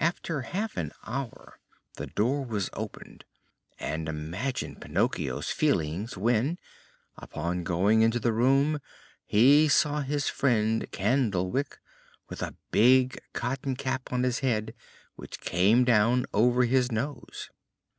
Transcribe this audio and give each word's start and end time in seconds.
After 0.00 0.40
half 0.40 0.78
an 0.78 0.92
hour 1.06 1.60
the 1.96 2.06
door 2.06 2.42
was 2.42 2.70
opened 2.72 3.26
and 3.78 4.08
imagine 4.08 4.76
Pinocchio's 4.76 5.50
feelings 5.50 6.16
when, 6.16 6.58
upon 7.18 7.62
going 7.62 8.00
into 8.00 8.18
the 8.18 8.32
room, 8.32 8.80
he 9.26 9.68
saw 9.68 10.00
his 10.00 10.30
friend 10.30 10.90
Candlewick 10.90 11.76
with 12.30 12.40
a 12.40 12.56
big 12.70 13.20
cotton 13.34 13.76
cap 13.76 14.10
on 14.10 14.22
his 14.22 14.38
head 14.38 14.72
which 15.16 15.40
came 15.40 15.84
down 15.84 16.24
over 16.32 16.64
his 16.64 16.90
nose. 16.90 17.50